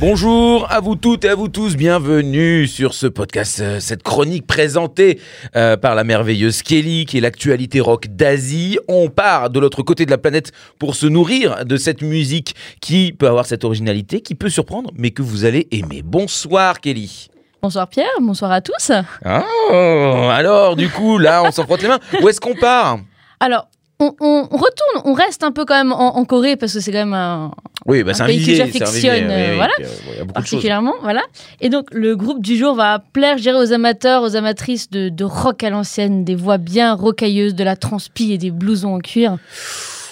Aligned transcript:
Bonjour 0.00 0.66
à 0.70 0.80
vous 0.80 0.96
toutes 0.96 1.26
et 1.26 1.28
à 1.28 1.34
vous 1.34 1.48
tous, 1.48 1.76
bienvenue 1.76 2.66
sur 2.66 2.94
ce 2.94 3.06
podcast, 3.06 3.60
euh, 3.60 3.80
cette 3.80 4.02
chronique 4.02 4.46
présentée 4.46 5.20
euh, 5.56 5.76
par 5.76 5.94
la 5.94 6.04
merveilleuse 6.04 6.62
Kelly, 6.62 7.04
qui 7.04 7.18
est 7.18 7.20
l'actualité 7.20 7.80
rock 7.80 8.06
d'Asie. 8.08 8.78
On 8.88 9.10
part 9.10 9.50
de 9.50 9.60
l'autre 9.60 9.82
côté 9.82 10.06
de 10.06 10.10
la 10.10 10.16
planète 10.16 10.52
pour 10.78 10.94
se 10.94 11.06
nourrir 11.06 11.66
de 11.66 11.76
cette 11.76 12.00
musique 12.00 12.54
qui 12.80 13.12
peut 13.12 13.28
avoir 13.28 13.44
cette 13.44 13.62
originalité, 13.62 14.22
qui 14.22 14.34
peut 14.34 14.48
surprendre, 14.48 14.90
mais 14.96 15.10
que 15.10 15.20
vous 15.20 15.44
allez 15.44 15.68
aimer. 15.70 16.00
Bonsoir 16.02 16.80
Kelly. 16.80 17.28
Bonsoir 17.60 17.86
Pierre, 17.86 18.08
bonsoir 18.22 18.52
à 18.52 18.62
tous. 18.62 18.92
Oh, 19.26 20.28
alors 20.32 20.76
du 20.76 20.88
coup, 20.88 21.18
là, 21.18 21.42
on 21.44 21.50
s'en 21.50 21.64
frotte 21.64 21.82
les 21.82 21.88
mains. 21.88 22.00
Où 22.22 22.28
est-ce 22.30 22.40
qu'on 22.40 22.54
part? 22.54 23.00
Alors, 23.38 23.68
on, 24.00 24.42
retourne, 24.44 25.02
on 25.04 25.12
reste 25.12 25.44
un 25.44 25.52
peu 25.52 25.64
quand 25.64 25.74
même 25.76 25.92
en, 25.92 26.16
en 26.16 26.24
Corée 26.24 26.56
parce 26.56 26.72
que 26.72 26.80
c'est 26.80 26.90
quand 26.90 26.98
même 26.98 27.12
un, 27.14 27.50
Oui, 27.86 28.02
bah, 28.02 28.14
c'est 28.14 28.22
Un 28.22 28.24
un 28.24 28.28
pays 28.28 28.44
que 28.46 28.54
j'affectionne, 28.54 29.30
euh, 29.30 29.50
oui, 29.50 29.56
voilà. 29.56 29.72
euh, 29.80 30.24
particulièrement, 30.32 30.94
voilà. 31.02 31.22
Et 31.60 31.68
donc 31.68 31.88
le 31.92 32.16
groupe 32.16 32.40
du 32.42 32.56
jour 32.56 32.74
va 32.74 33.02
plaire, 33.12 33.36
dirais, 33.36 33.58
aux 33.58 33.72
amateurs, 33.72 34.22
aux 34.22 34.36
amatrices 34.36 34.90
de, 34.90 35.08
de 35.10 35.24
rock 35.24 35.62
à 35.64 35.70
l'ancienne, 35.70 36.24
des 36.24 36.34
voix 36.34 36.58
bien 36.58 36.94
rocailleuses, 36.94 37.54
de 37.54 37.64
la 37.64 37.76
transpi 37.76 38.32
et 38.32 38.38
des 38.38 38.50
blousons 38.50 38.94
en 38.94 38.98
cuir. 39.00 39.36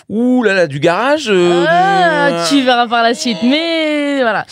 Ouh 0.09 0.43
là 0.43 0.55
là, 0.55 0.67
du 0.67 0.81
garage 0.81 1.29
euh, 1.31 1.65
Ah, 1.69 2.45
tu 2.49 2.63
verras 2.63 2.89
par 2.89 3.03
la 3.03 3.15
suite, 3.15 3.39
mais 3.43 4.21
voilà. 4.23 4.47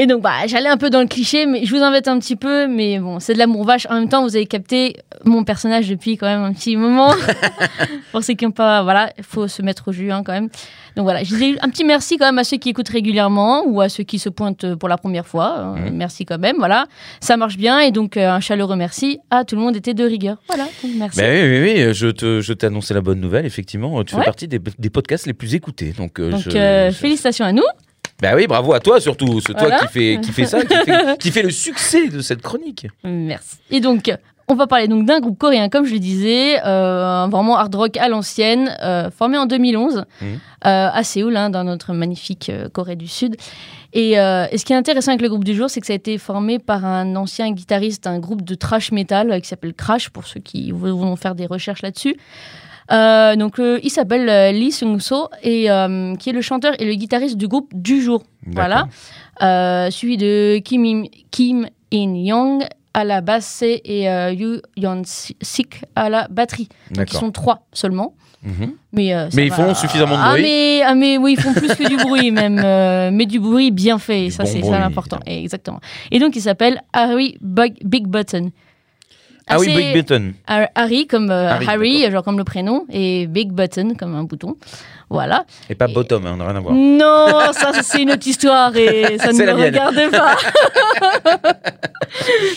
Et 0.00 0.06
donc, 0.06 0.22
bah, 0.22 0.46
j'allais 0.46 0.68
un 0.68 0.76
peu 0.76 0.90
dans 0.90 1.00
le 1.00 1.08
cliché, 1.08 1.44
mais 1.44 1.64
je 1.64 1.74
vous 1.74 1.82
embête 1.82 2.06
un 2.06 2.18
petit 2.20 2.36
peu, 2.36 2.68
mais 2.68 3.00
bon, 3.00 3.18
c'est 3.18 3.32
de 3.34 3.38
l'amour 3.38 3.64
vache. 3.64 3.84
En 3.90 3.94
même 3.98 4.08
temps, 4.08 4.22
vous 4.22 4.36
avez 4.36 4.46
capté 4.46 4.94
mon 5.24 5.42
personnage 5.42 5.88
depuis 5.88 6.16
quand 6.16 6.26
même 6.26 6.44
un 6.44 6.52
petit 6.52 6.76
moment. 6.76 7.12
Pour 8.12 8.22
ceux 8.22 8.34
qui 8.34 8.44
n'ont 8.44 8.52
pas, 8.52 8.82
voilà, 8.84 9.10
il 9.18 9.24
faut 9.24 9.48
se 9.48 9.60
mettre 9.60 9.88
au 9.88 9.92
jus 9.92 10.12
hein, 10.12 10.22
quand 10.24 10.32
même. 10.32 10.48
Donc 10.96 11.04
voilà, 11.04 11.22
je 11.24 11.34
disais 11.34 11.54
un 11.60 11.68
petit 11.68 11.84
merci 11.84 12.16
quand 12.16 12.26
même 12.26 12.38
à 12.38 12.44
ceux 12.44 12.56
qui 12.58 12.68
écoutent 12.70 12.88
régulièrement 12.88 13.64
ou 13.66 13.80
à 13.80 13.88
ceux 13.88 14.04
qui 14.04 14.18
se 14.18 14.28
pointent 14.28 14.74
pour 14.76 14.88
la 14.88 14.96
première 14.98 15.26
fois. 15.26 15.58
Euh, 15.58 15.88
Mhm. 15.90 15.96
Merci 15.96 16.24
quand 16.24 16.38
même, 16.38 16.56
voilà. 16.58 16.86
Ça 17.20 17.36
marche 17.36 17.56
bien 17.56 17.80
et 17.80 17.90
donc 17.90 18.16
euh, 18.16 18.30
un 18.30 18.40
chaleureux 18.40 18.76
merci 18.76 19.18
à 19.30 19.44
tout 19.44 19.56
le 19.56 19.62
monde 19.62 19.76
était 19.76 19.94
de 19.94 20.04
rigueur. 20.04 20.36
Voilà, 20.48 20.64
donc 20.82 20.92
merci. 20.96 21.18
Ben 21.18 21.30
oui, 21.50 21.60
oui, 21.72 21.84
oui, 21.86 21.94
je 21.94 22.06
te, 22.08 22.40
je 22.40 22.52
t'ai 22.52 22.66
annoncé 22.66 22.94
la 22.94 23.00
bonne 23.00 23.20
nouvelle, 23.20 23.46
effectivement. 23.46 24.02
Tu 24.04 24.14
Ouais. 24.14 24.20
fais 24.22 24.24
partie 24.26 24.48
des, 24.48 24.60
des 24.78 24.90
podcasts 24.90 25.26
les 25.26 25.34
plus 25.34 25.54
écoutés. 25.54 25.92
Donc, 25.96 26.18
euh, 26.20 26.30
donc 26.30 26.40
je- 26.40 26.50
euh, 26.56 26.90
je- 26.90 26.94
félicitations 26.96 27.44
à 27.44 27.52
nous. 27.52 27.62
Ben 28.20 28.34
oui, 28.34 28.46
bravo 28.46 28.72
à 28.72 28.80
toi 28.80 29.00
surtout. 29.00 29.40
C'est 29.40 29.54
toi 29.54 29.70
qui 29.78 29.86
fait, 29.88 30.18
qui 30.20 30.32
fait 30.32 30.44
ça, 30.46 30.62
qui 30.64 30.74
fait, 30.74 31.18
qui 31.20 31.30
fait 31.30 31.42
le 31.42 31.50
succès 31.50 32.08
de 32.08 32.20
cette 32.20 32.42
chronique. 32.42 32.86
Merci. 33.04 33.58
Et 33.70 33.80
donc, 33.80 34.12
on 34.48 34.54
va 34.54 34.66
parler 34.66 34.88
donc 34.88 35.06
d'un 35.06 35.20
groupe 35.20 35.38
coréen, 35.38 35.68
comme 35.68 35.84
je 35.84 35.92
le 35.92 35.98
disais, 36.00 36.58
euh, 36.66 37.26
vraiment 37.30 37.56
hard 37.58 37.74
rock 37.74 37.96
à 37.96 38.08
l'ancienne, 38.08 38.74
euh, 38.82 39.10
formé 39.10 39.38
en 39.38 39.46
2011 39.46 40.04
Mhm. 40.20 40.26
euh, 40.66 40.88
à 40.92 41.04
Séoul, 41.04 41.36
hein, 41.36 41.50
dans 41.50 41.62
notre 41.64 41.92
magnifique 41.92 42.50
Corée 42.72 42.96
du 42.96 43.06
Sud. 43.06 43.36
Et, 43.94 44.12
et 44.12 44.58
ce 44.58 44.64
qui 44.66 44.72
est 44.74 44.76
intéressant 44.76 45.12
avec 45.12 45.22
le 45.22 45.28
groupe 45.28 45.44
du 45.44 45.54
jour, 45.54 45.70
c'est 45.70 45.80
que 45.80 45.86
ça 45.86 45.92
a 45.94 45.96
été 45.96 46.18
formé 46.18 46.58
par 46.58 46.84
un 46.84 47.14
ancien 47.16 47.50
guitariste 47.52 48.04
d'un 48.04 48.18
groupe 48.18 48.42
de 48.42 48.54
trash 48.54 48.92
metal 48.92 49.40
qui 49.40 49.48
s'appelle 49.48 49.72
Crash, 49.74 50.10
pour 50.10 50.26
ceux 50.26 50.40
qui 50.40 50.72
vont 50.72 51.16
faire 51.16 51.34
des 51.34 51.46
recherches 51.46 51.80
là-dessus. 51.82 52.16
Euh, 52.90 53.36
donc, 53.36 53.58
euh, 53.58 53.78
il 53.82 53.90
s'appelle 53.90 54.28
euh, 54.28 54.50
Lee 54.52 54.72
Sung-so, 54.72 55.28
et 55.42 55.68
qui 56.18 56.30
est 56.30 56.32
le 56.32 56.40
chanteur 56.40 56.72
et 56.80 56.84
le 56.84 56.94
guitariste 56.94 57.36
du 57.36 57.48
groupe 57.48 57.70
du 57.74 58.00
jour. 58.02 58.22
Voilà. 58.46 58.88
Suivi 59.90 60.16
de 60.16 60.58
Kim, 60.58 60.84
In- 60.84 61.04
Kim 61.30 61.66
In-young 61.92 62.64
à 62.94 63.04
la 63.04 63.20
basse 63.20 63.62
et 63.62 64.04
Yu 64.36 64.60
Yeon-sik 64.76 65.82
à 65.94 66.08
la 66.08 66.26
batterie. 66.28 66.68
Donc, 66.90 67.12
ils 67.12 67.16
sont 67.16 67.30
trois 67.30 67.62
seulement. 67.72 68.14
Mhm. 68.42 68.72
Mais, 68.92 69.14
euh, 69.14 69.28
Mais 69.34 69.46
ils 69.46 69.50
va. 69.50 69.56
font 69.56 69.74
suffisamment 69.74 70.14
de 70.16 70.20
ah, 70.24 70.30
bruit. 70.30 70.42
Mais, 70.42 70.82
ah, 70.84 70.94
mais 70.94 71.18
oui, 71.18 71.34
ils 71.36 71.42
font 71.42 71.52
plus 71.52 71.74
que 71.74 71.88
du 71.88 71.96
bruit, 72.04 72.30
même. 72.30 72.60
euh, 72.64 73.10
mais 73.12 73.26
du 73.26 73.40
bruit 73.40 73.72
bien 73.72 73.98
fait. 73.98 74.26
Du 74.26 74.30
ça, 74.30 74.44
bon 74.44 74.48
c'est 74.52 74.62
ça 74.62 74.78
l'important. 74.78 75.18
Exactement. 75.26 75.80
Et 76.12 76.20
donc, 76.20 76.36
il 76.36 76.40
s'appelle 76.40 76.80
Harry 76.92 77.36
Big 77.40 78.06
Button. 78.06 78.50
Ah 79.48 79.58
oui, 79.58 79.74
Big 79.74 79.94
Button. 79.94 80.32
Har- 80.46 80.68
Harry 80.74 81.06
comme 81.06 81.30
euh, 81.30 81.50
Harry, 81.50 81.66
Harry, 81.68 82.10
genre 82.10 82.22
comme 82.22 82.38
le 82.38 82.44
prénom, 82.44 82.84
et 82.90 83.26
Big 83.26 83.50
Button 83.52 83.94
comme 83.98 84.14
un 84.14 84.24
bouton. 84.24 84.56
Voilà. 85.10 85.46
Et 85.70 85.74
pas 85.74 85.86
Bottom, 85.88 86.26
hein, 86.26 86.32
on 86.34 86.36
n'a 86.36 86.46
rien 86.48 86.56
à 86.56 86.60
voir. 86.60 86.74
Non, 86.74 87.52
ça, 87.52 87.72
c'est 87.82 88.02
une 88.02 88.10
autre 88.10 88.26
histoire 88.26 88.76
et 88.76 89.16
ça 89.18 89.32
ne 89.32 89.38
me 89.42 89.52
regarde 89.64 90.10
pas. 90.10 90.36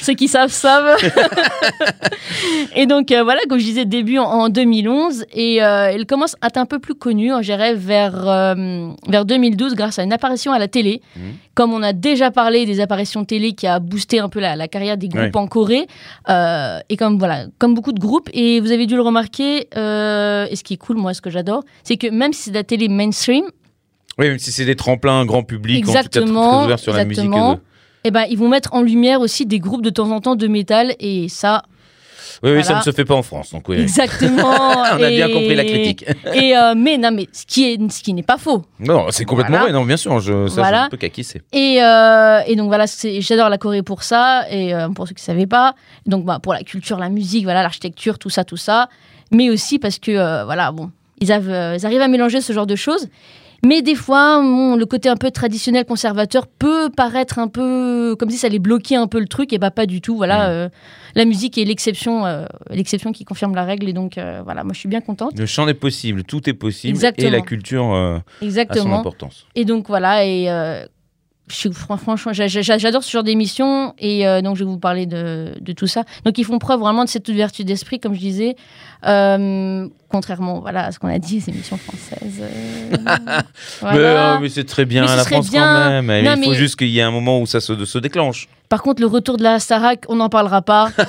Ceux 0.02 0.14
qui 0.16 0.28
savent, 0.28 0.52
savent. 0.52 0.98
et 2.76 2.86
donc, 2.88 3.12
euh, 3.12 3.24
voilà, 3.24 3.40
comme 3.50 3.58
je 3.60 3.64
disais, 3.64 3.86
début 3.86 4.18
en, 4.18 4.24
en 4.26 4.50
2011. 4.50 5.26
Et 5.34 5.64
euh, 5.64 5.92
il 5.94 6.06
commence 6.06 6.36
à 6.42 6.48
être 6.48 6.58
un 6.58 6.66
peu 6.66 6.80
plus 6.80 6.94
connu, 6.96 7.30
je 7.40 7.44
dirais, 7.46 7.74
vers, 7.74 8.56
vers 9.08 9.24
2012 9.26 9.76
grâce 9.76 10.00
à 10.00 10.04
une 10.04 10.12
apparition 10.14 10.52
à 10.52 10.60
la 10.60 10.68
télé. 10.68 11.02
Mhm. 11.16 11.22
Comme 11.54 11.74
on 11.74 11.84
a 11.84 11.94
déjà 11.94 12.32
parlé 12.32 12.66
des 12.66 12.80
apparitions 12.82 13.24
télé 13.26 13.54
qui 13.54 13.68
a 13.68 13.80
boosté 13.80 14.20
un 14.20 14.30
peu 14.30 14.40
la, 14.40 14.56
la 14.56 14.68
carrière 14.68 14.98
des 14.98 15.08
groupes 15.10 15.36
en 15.36 15.48
Corée. 15.48 15.86
Euh, 16.30 16.80
et 16.90 16.98
comme, 16.98 17.18
voilà, 17.18 17.46
comme 17.60 17.74
beaucoup 17.74 17.92
de 17.94 18.00
groupes. 18.00 18.30
Et 18.34 18.60
vous 18.60 18.72
avez 18.72 18.86
dû 18.88 18.96
le 18.96 19.02
remarquer, 19.02 19.68
euh, 19.78 20.48
et 20.50 20.56
ce 20.56 20.64
qui 20.64 20.74
est 20.74 20.78
cool, 20.78 20.98
moi, 20.98 21.14
ce 21.14 21.22
que 21.22 21.30
j'adore, 21.30 21.64
c'est 21.84 21.98
que 21.98 22.08
même 22.08 22.34
si 22.34 22.44
c'est 22.44 22.52
de 22.52 22.56
la 22.56 22.64
télé 22.64 22.88
mainstream, 22.88 23.46
Oui, 24.18 24.28
même 24.30 24.40
si 24.40 24.52
c'est 24.52 24.66
des 24.66 24.76
tremplins 24.76 25.26
grand 25.26 25.44
public, 25.44 25.84
en 25.84 25.88
tout 25.88 25.94
cas 25.94 26.04
très, 26.04 26.08
Exactement, 26.20 26.58
très 26.58 26.66
ouverts 26.66 26.80
sur 26.80 26.94
la 26.94 27.06
musique. 27.06 27.24
exactement. 27.24 27.52
euh, 27.54 27.56
eh 28.04 28.12
ben, 28.12 28.26
ils 28.30 28.38
vont 28.38 28.50
mettre 28.50 28.74
en 28.74 28.82
lumière 28.82 29.22
aussi 29.22 29.46
des 29.46 29.60
groupes 29.60 29.84
de 29.84 29.90
temps 29.92 30.10
en 30.12 30.22
temps 30.22 30.36
de 30.36 30.48
métal 30.48 30.96
et 31.00 31.30
ça, 31.30 31.64
Oui, 32.44 32.52
oui, 32.52 32.64
ça 32.64 32.76
ne 32.78 32.82
se 32.82 32.92
fait 32.92 33.06
pas 33.06 33.16
en 33.16 33.22
France. 33.24 33.52
Donc, 33.52 33.68
oui, 33.70 33.80
exactement. 33.82 34.50
On 34.94 35.04
a 35.04 35.10
bien 35.10 35.28
compris 35.28 35.56
la 35.56 35.64
critique. 35.66 36.06
Et 36.34 36.56
euh, 36.56 36.74
mais 36.76 36.98
non, 36.98 37.12
mais 37.12 37.28
ce 37.32 37.46
qui 37.46 37.66
est, 37.72 37.92
ce 37.92 38.02
qui 38.02 38.14
n'est 38.14 38.24
pas 38.24 38.38
faux. 38.38 38.64
Non, 38.80 39.08
c'est 39.12 39.26
complètement 39.26 39.58
Voilà. 39.58 39.72
vrai. 39.72 39.80
Non, 39.80 39.86
bien 39.86 39.98
sûr, 39.98 40.20
je, 40.20 40.48
ça, 40.48 40.62
Voilà. 40.62 40.86
je 40.86 40.90
peux 40.92 40.98
qu'acquisser. 40.98 41.42
Et, 41.54 41.82
euh, 41.84 42.40
et 42.48 42.56
donc 42.56 42.68
voilà, 42.68 42.86
j'adore 43.20 43.50
la 43.50 43.58
Corée 43.58 43.84
pour 43.84 44.04
ça 44.04 44.46
et 44.50 44.74
euh, 44.74 44.90
pour 44.90 45.08
ceux 45.08 45.14
qui 45.14 45.22
ne 45.22 45.26
savaient 45.26 45.48
pas. 45.48 45.76
Donc 46.06 46.26
bah, 46.26 46.40
pour 46.42 46.54
la 46.54 46.64
culture, 46.64 46.98
la 46.98 47.10
musique, 47.10 47.44
voilà, 47.44 47.62
l'architecture, 47.64 48.20
tout 48.20 48.30
ça, 48.30 48.44
tout 48.44 48.58
ça. 48.58 48.90
Mais 49.32 49.50
aussi 49.50 49.80
parce 49.80 50.00
que 50.00 50.12
euh, 50.12 50.46
voilà, 50.46 50.72
bon, 50.72 50.92
ils 51.20 51.32
arrivent 51.32 51.52
à 52.02 52.08
mélanger 52.08 52.42
ce 52.42 52.52
genre 52.54 52.68
de 52.68 52.76
choses. 52.76 53.08
Mais 53.64 53.82
des 53.84 53.94
fois, 53.96 54.42
bon, 54.42 54.76
le 54.76 54.86
côté 54.86 55.08
un 55.08 55.16
peu 55.16 55.30
traditionnel, 55.30 55.86
conservateur 55.86 56.48
peut 56.48 56.90
paraître 56.90 57.38
un 57.38 57.48
peu 57.48 58.16
comme 58.18 58.30
si 58.32 58.38
ça 58.38 58.48
allait 58.48 58.58
bloquer 58.60 58.96
un 58.96 59.08
peu 59.08 59.20
le 59.20 59.28
truc. 59.28 59.54
Et 59.54 59.60
bah 59.60 59.70
pas 59.72 59.86
du 59.86 60.02
tout. 60.02 60.16
Voilà, 60.18 60.48
Mm. 60.48 60.52
euh, 60.52 60.70
la 61.16 61.26
musique 61.26 61.58
est 61.60 61.66
l'exception, 61.66 62.26
euh, 62.26 62.46
l'exception 62.72 63.12
qui 63.12 63.24
confirme 63.24 63.54
la 63.54 63.64
règle. 63.64 63.88
Et 63.88 63.94
donc 63.94 64.18
euh, 64.18 64.42
voilà, 64.44 64.64
moi 64.64 64.74
je 64.74 64.80
suis 64.80 64.90
bien 64.90 65.02
contente. 65.02 65.38
Le 65.38 65.46
chant 65.46 65.68
est 65.68 65.74
possible, 65.76 66.24
tout 66.24 66.50
est 66.50 66.54
possible. 66.54 66.90
Exactement. 66.96 67.28
Et 67.28 67.32
la 67.32 67.42
culture 67.42 67.94
euh, 67.94 68.16
a 68.18 68.22
son 68.40 68.46
Exactement. 68.46 69.00
importance. 69.00 69.46
Et 69.56 69.66
donc 69.66 69.88
voilà, 69.88 70.26
et 70.26 70.48
je 71.52 71.70
franchement, 71.70 72.16
j'a- 72.34 72.48
j'a- 72.48 72.78
j'adore 72.78 73.04
ce 73.04 73.12
genre 73.12 73.24
d'émission, 73.24 73.94
et 74.00 74.28
euh, 74.28 74.42
donc 74.42 74.56
je 74.58 74.64
vais 74.64 74.70
vous 74.70 74.80
parler 74.80 75.06
de, 75.06 75.54
de 75.60 75.74
tout 75.74 75.88
ça. 75.88 76.04
Donc 76.26 76.38
ils 76.38 76.46
font 76.46 76.58
preuve 76.60 76.80
vraiment 76.80 77.04
de 77.04 77.10
cette 77.10 77.28
ouverture 77.30 77.66
d'esprit, 77.66 78.00
comme 78.00 78.14
je 78.14 78.20
disais, 78.20 78.56
euh, 79.06 79.88
contrairement 80.10 80.60
voilà, 80.60 80.86
à 80.86 80.92
ce 80.92 81.00
qu'on 81.00 81.08
a 81.10 81.20
dit, 81.20 81.36
les 81.40 81.50
émissions 81.50 81.78
françaises. 81.78 82.42
euh, 82.42 82.98
Mais, 82.98 83.42
voilà. 83.82 84.40
mais 84.42 84.50
c'est 84.50 84.64
très 84.66 84.86
bien, 84.86 85.02
Mais 85.06 85.16
la 85.16 85.24
France 85.26 85.50
bien. 85.50 85.62
quand 85.64 86.02
même. 86.04 86.26
Il 86.38 86.44
faut 86.44 86.50
mais- 86.52 86.56
juste 86.56 86.76
qu'il 86.78 86.90
y 86.90 87.00
ait 87.00 87.04
un 87.04 87.12
moment 87.12 87.40
où 87.42 87.46
ça 87.46 87.60
se, 87.60 87.86
se 87.86 87.98
déclenche. 87.98 88.48
Par 88.70 88.82
contre, 88.82 89.02
le 89.02 89.08
retour 89.08 89.38
de 89.38 89.44
la 89.44 89.60
Starac, 89.60 90.06
on 90.08 90.16
n'en 90.16 90.30
parlera 90.30 90.62
pas. 90.62 90.90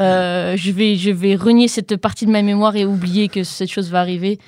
Euh, 0.00 0.56
je, 0.56 0.70
vais, 0.72 0.96
je 0.96 1.10
vais 1.10 1.34
renier 1.36 1.68
cette 1.68 1.96
partie 1.96 2.24
de 2.26 2.30
ma 2.30 2.42
mémoire 2.42 2.74
et 2.76 2.84
oublier 2.86 3.28
que 3.28 3.44
cette 3.44 3.70
chose 3.70 3.90
va 3.90 4.00
arriver. 4.00 4.38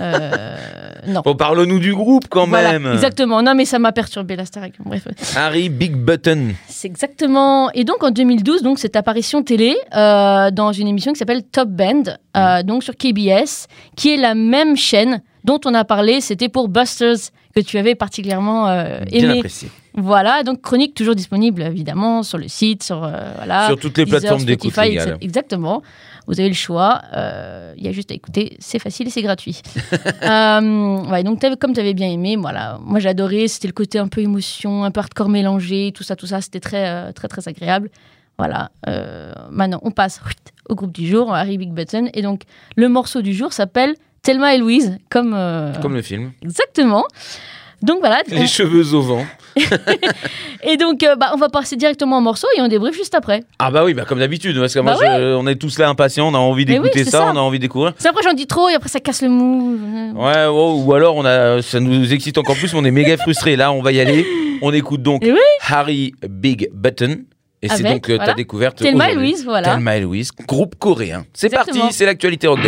Euh, 0.00 0.56
non. 1.06 1.22
Bon, 1.24 1.34
parle-nous 1.34 1.78
du 1.78 1.94
groupe 1.94 2.26
quand 2.28 2.46
Voilà, 2.46 2.78
même. 2.78 2.92
exactement. 2.92 3.42
Non, 3.42 3.54
mais 3.54 3.64
ça 3.64 3.78
m'a 3.78 3.92
perturbé 3.92 4.36
la 4.36 4.44
Starac. 4.44 4.72
Bref. 4.84 5.06
Harry 5.36 5.68
Big 5.68 5.94
Button. 5.94 6.48
C'est 6.66 6.88
exactement. 6.88 7.70
Et 7.72 7.84
donc 7.84 8.02
en 8.02 8.10
2012, 8.10 8.62
donc 8.62 8.78
cette 8.78 8.96
apparition 8.96 9.42
télé 9.42 9.76
euh, 9.94 10.50
dans 10.50 10.72
une 10.72 10.88
émission 10.88 11.12
qui 11.12 11.18
s'appelle 11.18 11.42
Top 11.44 11.68
Band, 11.68 12.02
euh, 12.36 12.62
donc 12.62 12.82
sur 12.82 12.96
KBS, 12.96 13.66
qui 13.96 14.14
est 14.14 14.16
la 14.16 14.34
même 14.34 14.76
chaîne 14.76 15.22
dont 15.44 15.60
on 15.64 15.74
a 15.74 15.84
parlé. 15.84 16.20
C'était 16.20 16.48
pour 16.48 16.68
Busters 16.68 17.30
que 17.54 17.60
tu 17.60 17.78
avais 17.78 17.94
particulièrement 17.94 18.68
euh, 18.68 19.00
Bien 19.10 19.30
aimé. 19.30 19.38
apprécié. 19.38 19.68
Voilà, 20.00 20.42
donc 20.44 20.62
chronique 20.62 20.94
toujours 20.94 21.14
disponible 21.16 21.62
évidemment 21.62 22.22
sur 22.22 22.38
le 22.38 22.46
site, 22.48 22.82
sur 22.84 23.02
euh, 23.04 23.32
voilà. 23.36 23.66
Sur 23.66 23.78
toutes 23.78 23.98
les 23.98 24.04
Deezer, 24.04 24.20
plateformes 24.20 24.44
d'écoute 24.44 24.72
Exactement. 25.20 25.82
Vous 26.28 26.38
avez 26.38 26.48
le 26.48 26.54
choix. 26.54 27.00
euh, 27.16 27.72
Il 27.76 27.84
y 27.84 27.88
a 27.88 27.92
juste 27.92 28.10
à 28.12 28.14
écouter. 28.14 28.56
C'est 28.60 28.78
facile 28.78 29.08
et 29.08 29.10
c'est 29.10 29.22
gratuit. 29.22 29.60
Euh, 30.22 30.98
ouais, 31.10 31.22
donc 31.24 31.42
comme 31.58 31.72
tu 31.72 31.80
avais 31.80 31.94
bien 31.94 32.08
aimé, 32.08 32.36
voilà. 32.36 32.78
Moi 32.82 33.00
j'ai 33.00 33.08
adoré. 33.08 33.48
C'était 33.48 33.66
le 33.68 33.72
côté 33.72 33.98
un 33.98 34.08
peu 34.08 34.20
émotion, 34.20 34.84
un 34.84 34.90
peu 34.90 35.00
hardcore 35.00 35.28
mélangé, 35.28 35.92
tout 35.94 36.02
ça, 36.02 36.16
tout 36.16 36.26
ça. 36.26 36.40
C'était 36.40 36.60
très, 36.60 37.12
très, 37.14 37.28
très 37.28 37.48
agréable. 37.48 37.90
Voilà. 38.36 38.70
maintenant, 39.50 39.80
on 39.82 39.90
passe 39.90 40.20
au 40.68 40.74
groupe 40.74 40.92
du 40.92 41.08
jour, 41.08 41.34
Harry 41.34 41.56
Big 41.58 41.72
Button. 41.72 42.08
Et 42.14 42.22
donc, 42.22 42.42
le 42.76 42.88
morceau 42.88 43.22
du 43.22 43.32
jour 43.32 43.52
s'appelle 43.52 43.94
Thelma 44.22 44.54
et 44.54 44.58
Louise, 44.58 44.98
comme. 45.10 45.30
Comme 45.82 45.94
le 45.94 46.02
film. 46.02 46.32
Exactement. 46.42 47.04
Donc 47.82 48.00
voilà. 48.00 48.20
Les 48.28 48.42
on- 48.42 48.46
cheveux 48.46 48.94
au 48.94 49.02
vent. 49.02 49.24
Et 50.64 50.76
donc, 50.76 51.02
euh, 51.02 51.14
bah, 51.16 51.30
on 51.34 51.36
va 51.36 51.48
passer 51.48 51.76
directement 51.76 52.16
en 52.16 52.20
morceau 52.20 52.46
et 52.56 52.60
on 52.60 52.68
débrief 52.68 52.94
juste 52.96 53.14
après. 53.14 53.44
Ah 53.58 53.70
bah 53.70 53.84
oui, 53.84 53.94
bah 53.94 54.04
comme 54.06 54.18
d'habitude, 54.18 54.58
parce 54.58 54.74
que 54.74 54.80
moi, 54.80 54.96
Bah 55.00 55.18
je- 55.20 55.34
on 55.34 55.46
est 55.46 55.56
tous 55.56 55.78
là 55.78 55.88
impatients, 55.88 56.28
on 56.28 56.34
a 56.34 56.38
envie 56.38 56.62
oui, 56.62 56.66
d'écouter 56.66 57.04
ça, 57.04 57.10
ça. 57.10 57.30
on 57.32 57.36
a 57.36 57.40
envie 57.40 57.58
de 57.58 57.62
découvrir. 57.62 57.92
C'est 57.98 58.08
après, 58.08 58.22
j'en 58.22 58.32
dis 58.32 58.46
trop 58.46 58.68
et 58.68 58.74
après, 58.74 58.88
ça 58.88 59.00
casse 59.00 59.22
le 59.22 59.28
mou. 59.28 59.78
Ouais, 60.16 60.46
ouais, 60.46 60.46
ou 60.84 60.92
alors 60.94 61.16
on 61.16 61.24
a, 61.24 61.62
ça 61.62 61.80
nous 61.80 62.12
excite 62.12 62.38
encore 62.38 62.56
plus, 62.56 62.72
mais 62.74 62.80
on 62.80 62.84
est 62.84 62.90
méga 62.90 63.16
frustrés. 63.16 63.56
Là, 63.56 63.72
on 63.72 63.82
va 63.82 63.92
y 63.92 64.00
aller. 64.00 64.26
On 64.62 64.72
écoute 64.72 65.02
donc 65.02 65.22
oui. 65.24 65.38
Harry 65.68 66.12
Big 66.28 66.68
Button. 66.72 67.18
Et 67.60 67.68
c'est 67.68 67.82
donc 67.82 68.08
euh, 68.08 68.18
ta 68.18 68.34
découverte. 68.34 68.78
Thelma 68.78 69.10
et. 69.10 69.14
Louise, 69.16 69.44
voilà. 69.44 69.74
Thelma 69.74 69.96
et 69.96 70.00
Louise, 70.00 70.30
groupe 70.46 70.76
coréen. 70.78 71.24
C'est 71.34 71.48
parti, 71.48 71.80
c'est 71.90 72.06
l'actualité 72.06 72.46
rock 72.46 72.60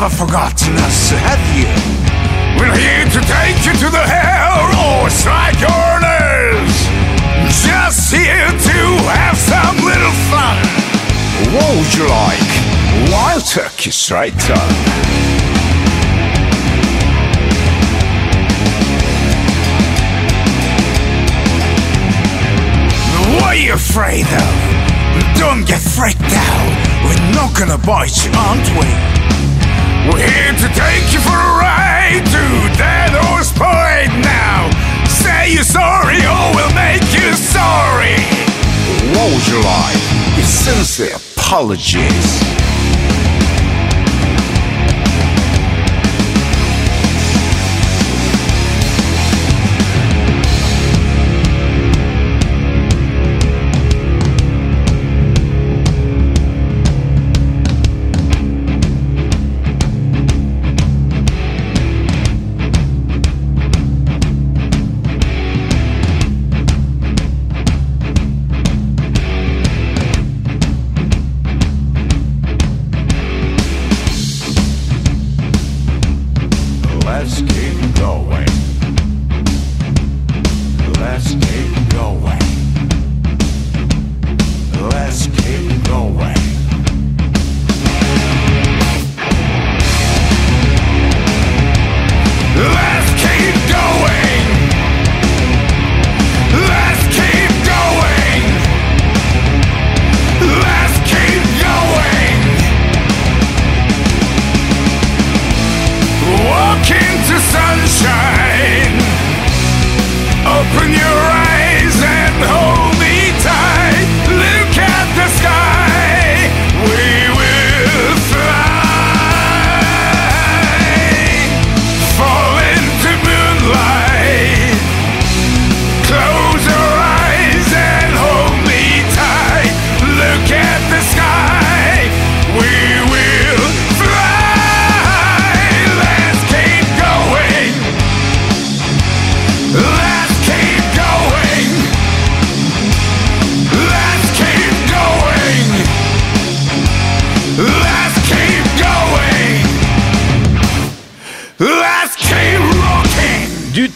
never 0.00 0.14
forgotten 0.14 0.76
us, 0.76 1.10
have 1.10 1.42
you? 1.58 1.66
We're 2.54 2.76
here 2.76 3.04
to 3.04 3.20
take 3.26 3.58
you 3.66 3.72
to 3.72 3.90
the 3.90 4.06
hell 4.06 4.70
or 4.78 5.10
strike 5.10 5.58
your 5.58 5.90
nerves. 5.98 6.86
Just 7.66 8.14
here 8.14 8.46
to 8.46 8.78
have 9.10 9.36
some 9.36 9.76
little 9.82 10.16
fun. 10.30 10.56
What 11.52 11.68
would 11.74 11.94
you 11.94 12.06
like? 12.06 13.10
Wild 13.10 13.44
turkey 13.44 13.90
straight 13.90 14.50
up. 14.50 14.70
What 23.34 23.42
are 23.42 23.56
you 23.56 23.72
afraid 23.72 24.26
of? 24.26 25.38
Don't 25.38 25.66
get 25.66 25.80
freaked 25.80 26.20
out. 26.22 27.02
We're 27.02 27.34
not 27.34 27.58
gonna 27.58 27.78
bite 27.78 28.24
you, 28.24 28.30
aren't 28.32 28.68
we? 28.78 29.18
We're 30.08 30.24
here 30.24 30.52
to 30.56 30.68
take 30.72 31.12
you 31.12 31.20
for 31.20 31.36
a 31.36 31.52
ride 31.60 32.24
to 32.24 32.78
Dead 32.78 33.12
Horse 33.12 33.52
Point 33.52 34.24
now. 34.24 34.70
Say 35.04 35.52
you're 35.52 35.62
sorry 35.62 36.16
or 36.24 36.56
we'll 36.56 36.72
make 36.72 37.04
you 37.12 37.32
sorry. 37.36 38.16
What 39.12 39.28
would 39.34 39.46
you 39.46 39.60
like? 39.60 40.00
Your 40.36 40.46
sincere 40.46 41.16
apologies. 41.36 42.67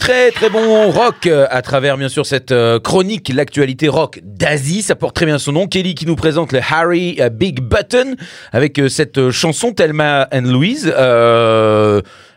Très 0.03 0.31
très 0.31 0.49
bon 0.49 0.91
rock 0.91 1.27
euh, 1.27 1.47
à 1.49 1.61
travers 1.61 1.95
bien 1.95 2.09
sûr 2.09 2.25
cette 2.25 2.51
euh, 2.51 2.77
chronique, 2.77 3.31
l'actualité 3.33 3.87
rock 3.87 4.19
d'Asie. 4.21 4.81
Ça 4.81 4.97
porte 4.97 5.15
très 5.15 5.25
bien 5.25 5.39
son 5.39 5.53
nom. 5.53 5.65
Kelly 5.65 5.95
qui 5.95 6.05
nous 6.05 6.17
présente 6.17 6.51
le 6.51 6.59
Harry 6.59 7.15
euh, 7.21 7.29
Big 7.29 7.61
Button 7.61 8.15
avec 8.51 8.81
cette 8.89 9.29
chanson 9.29 9.71
Thelma 9.71 10.27
and 10.33 10.41
Louise. 10.41 10.93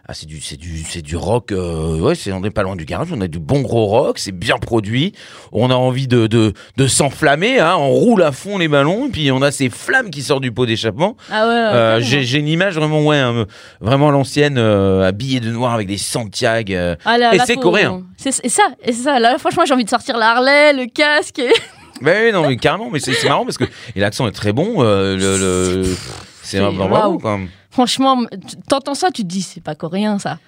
Ah, 0.08 0.14
c'est 0.14 0.26
du, 0.26 0.40
c'est 0.40 0.56
du, 0.56 0.78
c'est 0.88 1.02
du 1.02 1.16
rock. 1.16 1.50
euh, 1.50 1.98
ouais, 1.98 2.14
c'est, 2.14 2.30
on 2.32 2.40
n'est 2.40 2.50
pas 2.50 2.62
loin 2.62 2.76
du 2.76 2.84
garage. 2.84 3.08
On 3.12 3.20
a 3.20 3.26
du 3.26 3.38
bon 3.40 3.60
gros 3.62 3.86
rock. 3.86 4.18
C'est 4.20 4.30
bien 4.32 4.56
produit. 4.58 5.12
On 5.52 5.70
a 5.70 5.74
envie 5.74 6.06
de, 6.06 6.26
de, 6.28 6.52
de 6.76 6.86
s'enflammer. 6.86 7.58
Hein, 7.58 7.74
on 7.76 7.88
roule 7.90 8.22
à 8.22 8.30
fond 8.32 8.56
les 8.58 8.68
ballons. 8.68 9.08
Puis 9.10 9.32
on 9.32 9.42
a 9.42 9.50
ces 9.50 9.68
flammes 9.68 10.10
qui 10.10 10.22
sortent 10.22 10.42
du 10.42 10.52
pot 10.52 10.64
d'échappement. 10.64 11.16
Ah 11.30 11.42
ouais, 11.46 11.52
ouais, 11.52 11.54
Euh, 11.56 12.00
j'ai, 12.00 12.22
j'ai 12.22 12.38
une 12.38 12.46
image 12.48 12.76
vraiment, 12.76 13.04
ouais, 13.04 13.18
hein, 13.18 13.46
vraiment 13.80 14.10
l'ancienne, 14.12 14.58
euh, 14.58 15.06
habillée 15.08 15.40
de 15.40 15.50
noir 15.50 15.74
avec 15.74 15.88
des 15.88 15.98
Santiago. 15.98 16.96
Ah 17.04 17.18
là, 17.18 17.34
et 17.34 17.38
là, 17.38 17.44
c'est 17.46 17.54
faut- 17.54 17.60
coréen. 17.60 18.02
C'est 18.16 18.30
c'est 18.32 18.48
ça, 18.48 18.62
et 18.84 18.92
c'est 18.92 19.02
ça. 19.02 19.18
Là, 19.18 19.38
franchement, 19.38 19.64
j'ai 19.66 19.74
envie 19.74 19.84
de 19.84 19.90
sortir 19.90 20.16
la 20.16 20.30
Harley, 20.36 20.72
le 20.72 20.86
casque. 20.86 21.38
et- 21.40 21.52
oui, 22.02 22.32
non, 22.32 22.46
mais 22.48 22.56
carrément, 22.56 22.90
mais 22.92 22.98
c'est 23.00 23.12
c'est 23.12 23.28
marrant 23.28 23.44
parce 23.44 23.58
que 23.58 23.64
et 23.64 24.00
l'accent 24.00 24.26
est 24.28 24.32
très 24.32 24.52
bon. 24.52 24.82
le, 24.82 25.16
le- 25.16 25.96
c'est 26.42 26.60
vraiment 26.60 26.88
bravo 26.88 27.18
quand 27.18 27.38
même. 27.38 27.48
Franchement, 27.76 28.24
t'entends 28.70 28.94
ça, 28.94 29.10
tu 29.10 29.20
te 29.20 29.26
dis, 29.26 29.42
c'est 29.42 29.60
pas 29.60 29.74
coréen 29.74 30.18
ça. 30.18 30.38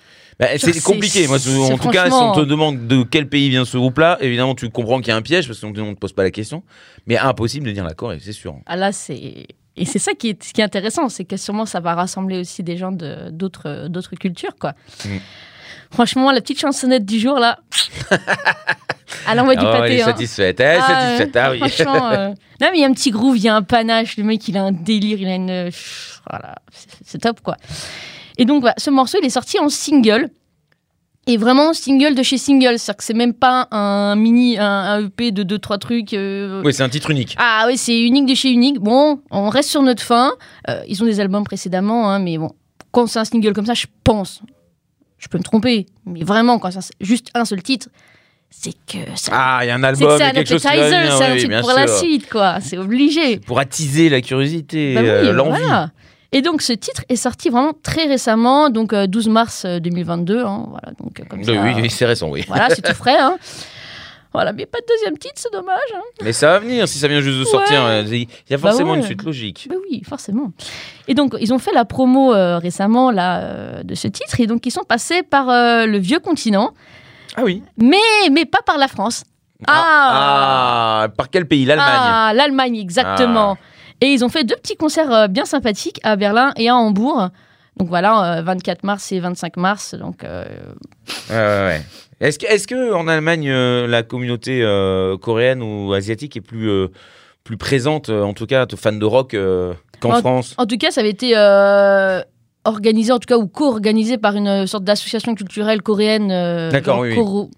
Ben, 0.41 0.59
c'est 0.59 0.83
compliqué. 0.83 1.27
Moi, 1.27 1.37
en 1.37 1.77
tout 1.77 1.91
cas, 1.91 2.07
si 2.07 2.13
on 2.15 2.33
te 2.33 2.41
demande 2.41 2.87
de 2.87 3.03
quel 3.03 3.29
pays 3.29 3.51
vient 3.51 3.67
ce 3.67 3.77
groupe-là, 3.77 4.17
évidemment, 4.23 4.55
tu 4.55 4.71
comprends 4.71 4.97
qu'il 5.01 5.09
y 5.09 5.11
a 5.11 5.17
un 5.17 5.21
piège 5.21 5.47
parce 5.47 5.61
qu'on 5.61 5.69
ne 5.69 5.93
te 5.93 5.99
pose 5.99 6.15
pas 6.15 6.23
la 6.23 6.31
question. 6.31 6.63
Mais 7.07 7.19
impossible 7.19 7.67
de 7.67 7.73
dire 7.73 7.85
la 7.85 7.93
Corée, 7.93 8.19
c'est 8.23 8.33
sûr. 8.33 8.55
Ah 8.65 8.77
là, 8.77 8.93
c'est. 8.93 9.47
Et 9.77 9.85
c'est 9.85 9.99
ça 9.99 10.15
qui 10.15 10.31
est, 10.31 10.43
ce 10.43 10.55
qui 10.55 10.63
est 10.63 10.65
intéressant, 10.65 11.11
c'est 11.11 11.27
que 11.27 11.37
sûrement 11.37 11.67
ça 11.67 11.81
va 11.81 11.95
rassembler 11.95 12.41
aussi 12.41 12.63
des 12.63 12.79
gens 12.79 12.93
de- 12.93 13.29
d'autres 13.29 14.17
cultures, 14.19 14.57
quoi. 14.59 14.73
Mm. 15.05 15.19
Franchement, 15.91 16.33
la 16.33 16.41
petite 16.41 16.61
chansonnette 16.61 17.05
du 17.05 17.21
jour, 17.21 17.39
là. 17.39 17.59
Elle 19.31 19.41
envoie 19.41 19.57
du 19.57 19.65
Oh, 19.65 19.71
elle 19.75 19.81
pâté. 19.81 19.97
est 19.97 20.03
hein. 20.03 20.07
satisfaite, 20.07 20.61
elle 20.61 20.77
est 20.77 20.81
Ah, 20.83 20.87
satisfaite. 21.17 21.37
Ah 21.37 21.51
oui. 21.51 21.59
Franchement, 21.59 22.11
euh, 22.11 22.29
non, 22.61 22.69
mais 22.71 22.79
il 22.79 22.81
y 22.81 22.85
a 22.85 22.87
un 22.89 22.93
petit 22.93 23.11
groove, 23.11 23.37
il 23.37 23.43
y 23.45 23.49
a 23.49 23.57
un 23.57 23.63
panache. 23.63 24.17
Le 24.17 24.25
mec, 24.25 24.47
il 24.49 24.57
a 24.57 24.63
un 24.65 24.73
délire, 24.73 25.19
il 25.21 25.29
a 25.29 25.35
une. 25.35 25.51
euh, 25.51 25.71
Voilà, 26.31 26.57
c'est- 27.05 27.19
top, 27.19 27.41
quoi. 27.41 27.57
Et 28.37 28.45
donc, 28.45 28.61
voilà, 28.61 28.75
ce 28.79 28.91
morceau, 28.91 29.19
il 29.23 29.27
est 29.27 29.31
sorti 29.31 29.59
en 29.59 29.69
single. 29.69 30.29
Et 31.27 31.37
vraiment 31.37 31.75
single 31.75 32.15
de 32.15 32.23
chez 32.23 32.39
single. 32.39 32.79
C'est-à-dire 32.79 32.97
que 32.97 33.05
c'est 33.05 33.13
même 33.15 33.35
pas 33.35 33.69
un 33.71 34.17
mini, 34.17 34.57
un, 34.59 34.65
un 34.65 35.07
EP 35.07 35.31
de 35.31 35.43
2-3 35.43 35.79
trucs. 35.79 36.15
euh, 36.15 36.63
Oui, 36.65 36.73
c'est 36.73 36.83
un 36.83 36.89
titre 36.89 37.11
unique. 37.11 37.35
Ah 37.39 37.65
oui, 37.67 37.77
c'est 37.77 37.99
unique 38.01 38.25
de 38.25 38.35
chez 38.35 38.51
unique. 38.51 38.79
Bon, 38.79 39.21
on 39.31 39.51
reste 39.51 39.69
sur 39.69 39.83
notre 39.83 40.03
fin. 40.03 40.33
Euh, 40.71 40.81
ils 40.89 41.03
ont 41.03 41.07
des 41.07 41.21
albums 41.21 41.45
précédemment, 41.45 42.11
hein, 42.11 42.19
mais 42.19 42.39
bon, 42.39 42.51
quand 42.93 43.07
c'est 43.09 43.19
un 43.19 43.27
single 43.27 43.53
comme 43.53 43.67
ça, 43.67 43.75
je 43.75 43.85
pense, 44.05 44.41
je 45.19 45.29
peux 45.29 45.37
me 45.37 45.43
tromper, 45.43 45.85
mais 46.07 46.25
vraiment, 46.25 46.59
quand 46.59 46.71
c'est 46.71 46.81
juste 47.01 47.29
un 47.35 47.45
seul 47.45 47.63
titre, 47.63 47.89
c'est 48.51 48.73
que 48.87 48.99
ça. 49.17 49.33
Ah, 49.35 49.59
il 49.63 49.69
y 49.69 49.71
a 49.71 49.75
un 49.75 49.83
album, 49.85 50.11
c'est 50.19 50.33
quelque 50.33 50.49
chose 50.49 50.63
qui 50.63 50.67
va 50.77 50.89
venir, 50.89 51.13
c'est 51.17 51.25
un 51.25 51.33
oui, 51.33 51.39
truc 51.39 51.49
bien 51.51 51.61
pour 51.61 51.73
la 51.73 51.87
suite, 51.87 52.29
quoi. 52.31 52.61
C'est 52.61 52.79
obligé. 52.79 53.39
Pour 53.39 53.59
attiser 53.59 54.09
la 54.09 54.21
curiosité, 54.21 54.95
Bah 54.95 55.01
oui, 55.03 55.09
euh, 55.09 55.33
l'envie. 55.33 55.61
voilà. 55.63 55.91
Et 56.33 56.43
donc, 56.43 56.61
ce 56.61 56.73
titre 56.75 57.03
est 57.09 57.17
sorti 57.17 57.49
vraiment 57.49 57.73
très 57.83 58.05
récemment, 58.07 58.69
donc 58.69 58.93
euh, 58.93 59.07
12 59.07 59.29
mars 59.29 59.63
euh, 59.65 59.79
2022. 59.81 60.45
hein, 60.45 60.67
voilà, 60.69 60.93
donc 60.99 61.21
euh, 61.21 61.25
comme 61.29 61.43
ça. 61.45 61.53
Oui, 61.53 61.73
oui, 61.77 61.89
c'est 61.91 62.05
récent, 62.05 62.29
oui. 62.29 62.45
Voilà, 62.49 62.69
c'est 62.71 62.83
tout 62.83 62.95
frais. 62.97 63.17
Hein. 63.19 63.39
Voilà, 64.35 64.53
mais 64.53 64.67
pas 64.67 64.79
de 64.81 64.85
deuxième 64.87 65.17
titre, 65.17 65.35
c'est 65.37 65.53
dommage. 65.53 65.79
hein. 65.97 66.03
Mais 66.23 66.35
ça 66.35 66.49
va 66.49 66.59
venir, 66.59 66.87
si 66.87 66.99
ça 66.99 67.09
vient 67.09 67.23
juste 67.23 67.39
de 67.39 67.45
sortir. 67.45 67.81
Ouais. 67.83 68.03
euh, 68.05 68.05
Il 68.07 68.27
y 68.51 68.55
a 68.55 68.59
Bah 68.59 68.69
forcément 68.69 68.91
ouais. 68.93 68.99
une 68.99 69.05
suite 69.05 69.23
logique. 69.23 69.69
Bah 69.71 69.77
oui, 69.91 70.03
forcément. 70.07 70.53
Et 71.09 71.15
donc, 71.15 71.35
ils 71.41 71.55
ont 71.55 71.59
fait 71.59 71.73
la 71.73 71.87
promo 71.87 72.35
euh, 72.35 72.59
récemment 72.59 73.11
là, 73.11 73.41
euh, 73.41 73.83
de 73.83 73.95
ce 73.95 74.07
titre, 74.07 74.39
et 74.39 74.47
donc 74.47 74.67
ils 74.67 74.71
sont 74.71 74.85
passés 74.87 75.23
par 75.23 75.49
euh, 75.49 75.87
le 75.87 75.97
vieux 75.97 76.19
continent, 76.21 76.75
Ah 77.39 77.45
oui. 77.45 77.63
mais, 77.77 77.97
mais 78.33 78.45
pas 78.47 78.63
par 78.67 78.79
la 78.79 78.89
France. 78.89 79.23
Ah, 79.67 81.03
ah, 81.05 81.09
par 81.17 81.31
quel 81.31 81.47
pays? 81.47 81.65
L'Allemagne. 81.65 81.89
Ah, 81.91 82.33
l'Allemagne, 82.35 82.77
exactement. 82.77 83.57
Et 84.01 84.07
ils 84.07 84.25
ont 84.25 84.29
fait 84.29 84.45
deux 84.45 84.57
petits 84.57 84.77
concerts 84.77 85.13
euh, 85.13 85.27
bien 85.29 85.45
sympathiques 85.45 86.01
à 86.05 86.17
Berlin 86.17 86.53
et 86.57 86.69
à 86.69 86.77
Hambourg. 86.77 87.29
Donc 87.77 87.89
voilà, 87.89 88.39
euh, 88.39 88.43
24 88.43 88.83
mars 88.85 89.11
et 89.13 89.21
25 89.21 89.57
mars. 89.57 89.95
Donc, 89.95 90.25
euh, 90.25 90.45
Ouais. 91.31 91.83
Est-ce 92.21 92.39
que, 92.39 92.75
que 92.75 92.93
en 92.93 93.07
Allemagne, 93.09 93.49
euh, 93.49 93.87
la 93.87 94.03
communauté 94.03 94.63
euh, 94.63 95.17
coréenne 95.17 95.63
ou 95.63 95.93
asiatique 95.93 96.37
est 96.37 96.41
plus, 96.41 96.69
euh, 96.69 96.89
plus 97.45 97.57
présente, 97.57 98.09
euh, 98.09 98.23
en 98.23 98.35
tout 98.35 98.47
cas, 98.47 98.67
fan 98.77 98.99
de 98.99 99.05
rock, 99.05 99.35
euh, 99.35 99.75
qu'en 100.01 100.15
En- 100.17 100.21
France? 100.21 100.55
en 100.59 100.67
tout 100.67 100.77
cas, 100.79 100.91
ça 100.91 101.01
avait 101.01 101.11
été 101.11 101.33
euh, 101.37 102.21
organisé, 102.65 103.13
en 103.13 103.19
tout 103.19 103.27
cas, 103.27 103.39
ou 103.39 103.47
co-organisé 103.47 104.19
par 104.19 104.37
une 104.37 104.67
sorte 104.67 104.85
d'association 104.85 105.35
culturelle 105.35 105.83
coréenne. 105.83 106.31
euh, 106.31 106.71
D'accord, 106.71 107.01
oui, 107.01 107.15
coro- 107.15 107.51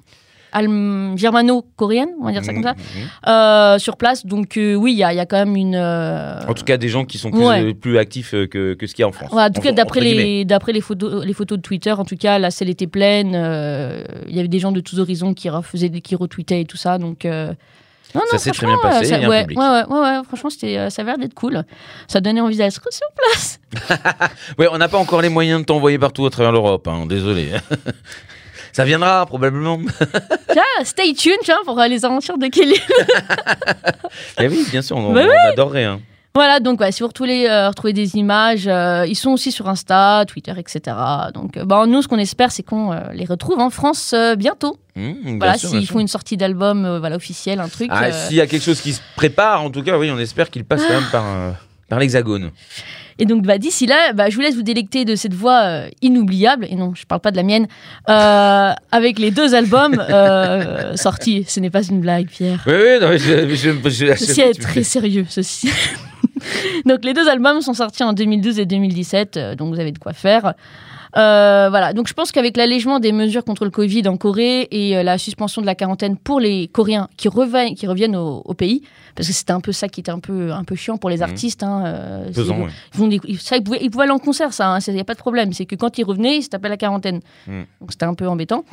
germano-coréenne, 1.16 2.11
on 2.21 2.25
va 2.25 2.33
dire 2.33 2.45
ça 2.45 2.52
comme 2.52 2.62
ça. 2.62 2.73
Mhm, 2.75 3.02
mhm. 3.02 3.09
euh, 3.28 3.78
sur 3.78 3.97
place. 3.97 4.26
Donc 4.26 4.57
euh, 4.57 4.75
oui, 4.75 4.92
il 4.92 4.97
y, 4.97 4.99
y 4.99 5.02
a 5.04 5.26
quand 5.26 5.37
même 5.38 5.57
une. 5.57 5.75
euh, 5.76 6.40
En 6.49 6.54
tout 6.54 6.64
cas, 6.64 6.76
des 6.76 6.88
gens 6.88 7.04
qui 7.04 7.19
sont 7.19 7.30
plus, 7.30 7.47
Ouais. 7.47 7.62
euh, 7.62 7.75
plus 7.75 7.99
actifs 7.99 8.35
euh, 8.35 8.47
que, 8.47 8.75
que 8.75 8.87
ce 8.87 8.95
qu'il 8.95 9.02
y 9.02 9.04
a 9.04 9.09
en 9.09 9.12
France. 9.12 9.33
ouais, 9.33 9.42
en 9.42 9.50
tout 9.50 9.61
cas, 9.61 9.73
d'après 9.73 10.00
les, 10.00 10.45
d'après 10.45 10.73
les 10.73 10.80
photos, 10.80 11.25
les 11.25 11.33
photos 11.35 11.59
de 11.59 11.62
Twitter, 11.62 11.92
en 11.92 12.04
tout 12.04 12.16
cas, 12.16 12.38
la 12.38 12.50
selle 12.50 12.69
était 12.71 12.87
pleine. 12.87 13.33
euh, 13.35 14.02
Il 14.28 14.35
y 14.37 14.38
avait 14.40 14.49
des 14.49 14.59
gens 14.59 14.73
de 14.73 14.80
tous 14.80 14.99
horizons 14.99 15.35
qui 15.35 15.49
refaisaient, 15.49 15.90
qui 15.90 16.14
retweetaient 16.16 16.62
et 16.62 16.64
tout 16.64 16.76
ça. 16.76 16.99
Donc 16.99 17.25
euh, 17.25 17.52
non, 18.14 18.21
Ça 18.31 18.38
s'est 18.38 18.50
très 18.50 18.67
bien 18.67 18.79
passé, 18.83 19.07
euh, 19.07 19.09
ça- 19.09 19.17
il 19.17 19.23
y 19.23 19.25
a 19.25 19.26
un 19.26 19.31
ouais, 19.31 19.40
public. 19.43 19.59
ouais, 19.59 19.69
ouais, 19.69 19.85
ouais, 19.88 20.00
ouais, 20.00 20.25
franchement, 20.26 20.50
c'était, 20.50 20.76
euh, 20.79 20.90
ça 20.90 21.02
avait 21.02 21.12
l'air 21.12 21.19
d'être 21.19 21.35
cool. 21.35 21.62
Ça 22.09 22.21
donnait 22.21 22.40
envie 22.40 22.57
d'être 22.57 22.73
sur 22.90 23.07
place. 23.14 23.61
Ouais, 24.59 24.67
on 24.73 24.79
n'a 24.79 24.88
pas 24.88 24.99
encore 24.99 25.23
les 25.23 25.29
moyens 25.29 25.61
de 25.61 25.64
t'envoyer 25.67 25.99
partout 25.99 26.26
à 26.26 26.31
travers 26.31 26.52
l'Europe, 26.52 26.87
hein, 26.88 27.07
désolé. 27.07 27.50
Ça 28.73 28.85
viendra 28.85 29.26
probablement. 29.26 29.79
Tiens, 30.52 30.62
stay 30.85 31.12
tuned, 31.14 31.35
pour 31.64 31.79
les 31.81 32.05
aventures 32.05 32.38
de 32.38 32.47
Kelly. 32.47 32.81
Eh 34.38 34.47
oui, 34.49 34.64
bien 34.71 34.81
sûr, 34.81 34.97
on, 34.97 35.12
Bah 35.12 35.23
on 35.25 35.52
adorerait. 35.52 35.85
hein. 35.85 36.00
Voilà, 36.34 36.60
donc 36.60 36.80
ouais, 36.80 36.92
si 36.92 37.00
vous 37.02 37.08
retrouvez, 37.08 37.50
euh, 37.50 37.68
retrouvez 37.68 37.92
des 37.92 38.14
images, 38.16 38.68
euh, 38.68 39.04
ils 39.08 39.16
sont 39.16 39.30
aussi 39.30 39.50
sur 39.50 39.68
Insta, 39.68 40.25
Twitter, 40.28 40.52
etc. 40.56 40.96
Donc, 41.34 41.56
euh, 41.56 41.64
bon, 41.64 41.90
nous, 41.90 42.02
ce 42.02 42.08
qu'on 42.08 42.18
espère, 42.18 42.52
c'est 42.52 42.62
qu'on 42.62 42.92
euh, 42.92 43.00
les 43.12 43.25
retrouve 43.25 43.58
en 43.58 43.70
France 43.70 44.12
euh, 44.14 44.37
bientôt. 44.37 44.78
Mmh, 44.94 45.38
Voilà, 45.38 45.58
s'ils 45.58 45.87
font 45.88 45.99
une 45.99 46.06
sortie 46.08 46.37
d'album 46.37 46.99
voilà, 46.99 47.16
officielle, 47.16 47.58
un 47.58 47.68
truc. 47.68 47.88
Ah, 47.90 48.12
S'il 48.12 48.37
y 48.37 48.40
a 48.40 48.46
quelque 48.46 48.62
chose 48.62 48.80
qui 48.80 48.92
se 48.92 49.00
prépare, 49.16 49.62
en 49.64 49.70
tout 49.70 49.82
cas, 49.82 49.99
oui, 49.99 50.08
on 50.12 50.18
espère 50.20 50.50
qu'il 50.50 50.64
passe 50.64 50.82
quand 50.87 50.94
même 50.94 51.10
par, 51.10 51.25
par 51.88 51.99
l'hexagone. 51.99 52.50
Et 53.18 53.26
donc, 53.26 53.42
bah, 53.44 53.58
d'ici 53.58 53.87
là, 53.87 54.12
bah, 54.14 54.30
je 54.30 54.37
vous 54.37 54.40
laisse 54.40 54.54
vous 54.54 54.62
délecter 54.62 55.04
de 55.04 55.14
cette 55.16 55.34
voix 55.34 55.60
euh, 55.64 55.88
inoubliable, 56.00 56.64
et 56.70 56.75
non, 56.76 56.94
je 56.94 57.04
parle 57.06 57.20
pas 57.20 57.30
de 57.32 57.37
la 57.37 57.42
mienne, 57.42 57.66
euh, 58.08 58.72
avec 58.92 59.18
les 59.18 59.30
deux 59.32 59.54
albums 59.54 60.02
euh, 60.08 60.96
sortis. 60.96 61.44
Ce 61.49 61.58
n'est 61.60 61.70
pas 61.70 61.82
une 61.82 62.00
blague, 62.00 62.28
Pierre. 62.28 62.62
Oui, 62.66 62.72
oui, 62.76 62.99
non, 63.00 63.08
mais 63.08 63.18
je, 63.18 63.49
je, 63.49 63.54
je- 63.56 63.90
je- 63.90 64.14
Ceci 64.14 64.40
est 64.40 64.60
très 64.60 64.84
sérieux, 64.84 65.26
ceci. 65.28 65.68
donc 66.87 67.04
les 67.04 67.12
deux 67.14 67.28
albums 67.28 67.61
sont 67.61 67.75
sortis 67.75 68.02
en 68.02 68.12
2012 68.12 68.59
et 68.59 68.66
2017, 68.66 69.37
euh, 69.37 69.54
donc 69.54 69.75
vous 69.75 69.80
avez 69.80 69.92
de 69.92 69.99
quoi 69.99 70.12
faire. 70.12 70.54
Euh, 71.16 71.66
voilà, 71.70 71.92
donc 71.92 72.06
je 72.06 72.14
pense 72.14 72.30
qu'avec 72.30 72.56
l'allègement 72.56 73.00
des 73.00 73.11
mesures 73.11 73.44
contre 73.44 73.64
le 73.64 73.73
Covid 73.73 74.06
en 74.06 74.16
Corée 74.16 74.68
et 74.70 74.97
euh, 74.97 75.02
la 75.02 75.18
suspension 75.18 75.61
de 75.61 75.66
la 75.66 75.75
quarantaine 75.75 76.16
pour 76.16 76.38
les 76.38 76.68
Coréens 76.68 77.09
qui 77.16 77.28
reviennent, 77.28 77.75
qui 77.75 77.88
reviennent 77.88 78.14
au, 78.14 78.42
au 78.44 78.54
pays, 78.54 78.82
parce 79.16 79.26
que 79.26 79.35
c'était 79.35 79.52
un 79.52 79.61
peu 79.61 79.73
ça 79.73 79.88
qui 79.88 79.99
était 80.00 80.12
un 80.12 80.20
peu, 80.20 80.52
un 80.52 80.62
peu 80.62 80.76
chiant 80.76 80.99
pour 80.99 81.11
les 81.11 81.16
Mhm. 81.16 81.23
artistes. 81.25 81.62
Hein, 81.64 81.82
euh, 81.85 82.30
pesant, 82.32 82.54
c'est- 82.54 82.62
ouais. 82.62 82.68
ils, 82.94 83.00
vont 83.00 83.09
des- 83.09 83.20
ils- 83.26 83.40
ça, 83.40 83.56
ils, 83.56 83.64
pouvaient, 83.64 83.80
ils 83.82 83.90
pouvaient 83.90 84.04
aller 84.04 84.12
en 84.12 84.20
concert, 84.20 84.52
ça, 84.52 84.78
il 84.87 84.94
n'y 84.94 85.00
a 85.00 85.04
pas 85.04 85.14
de 85.14 85.18
problème. 85.18 85.52
C'est 85.52 85.66
que 85.66 85.75
quand 85.75 85.99
ils 85.99 86.04
revenaient, 86.04 86.37
ils 86.37 86.42
se 86.44 86.49
tapaient 86.49 86.68
la 86.68 86.76
quarantaine. 86.76 87.20
Mm. 87.49 87.62
Donc 87.80 87.90
c'était 87.90 88.04
un 88.06 88.14
peu 88.14 88.28
embêtant. 88.28 88.64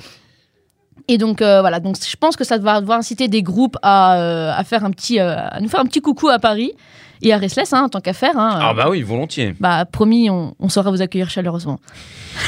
Et 1.07 1.17
donc 1.17 1.41
euh, 1.41 1.61
voilà, 1.61 1.79
donc 1.79 1.95
je 1.97 2.15
pense 2.17 2.35
que 2.35 2.43
ça 2.43 2.57
va 2.57 2.81
inciter 2.89 3.27
des 3.27 3.41
groupes 3.41 3.77
à, 3.81 4.19
euh, 4.19 4.51
à 4.55 4.63
faire 4.63 4.83
un 4.83 4.91
petit, 4.91 5.19
euh, 5.19 5.35
à 5.37 5.59
nous 5.59 5.69
faire 5.69 5.79
un 5.79 5.85
petit 5.85 6.01
coucou 6.01 6.27
à 6.27 6.37
Paris 6.37 6.73
et 7.21 7.33
à 7.33 7.37
Restless, 7.37 7.73
hein, 7.73 7.83
en 7.83 7.89
tant 7.89 8.01
qu'affaire. 8.01 8.37
Hein, 8.37 8.59
Ah 8.61 8.73
bah 8.73 8.87
oui, 8.89 9.01
volontiers. 9.01 9.53
Bah, 9.59 9.85
promis, 9.85 10.29
on, 10.29 10.55
on 10.59 10.69
saura 10.69 10.91
vous 10.91 11.01
accueillir 11.01 11.29
chaleureusement. 11.29 11.79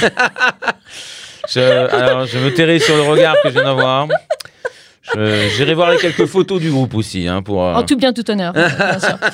Je, 1.49 1.59
alors, 1.59 2.25
je 2.27 2.37
me 2.37 2.53
tairai 2.53 2.77
sur 2.79 2.95
le 2.95 3.01
regard 3.03 3.35
que 3.41 3.49
je 3.49 3.53
viens 3.55 3.63
d'avoir. 3.63 4.07
Je- 5.15 5.49
J'irai 5.55 5.73
voir 5.73 5.89
les 5.91 5.97
quelques 5.97 6.25
photos 6.25 6.59
du 6.61 6.69
groupe 6.71 6.93
aussi. 6.95 7.27
Hein, 7.27 7.41
pour, 7.41 7.63
euh, 7.65 7.73
En 7.73 7.83
tout 7.83 7.95
bien, 7.97 8.13
tout 8.13 8.29
honneur. 8.29 8.53
bien 8.53 8.69
sûr. 8.99 9.17